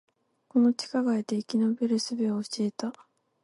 [0.49, 2.91] この地下街で生き延びる術を教えた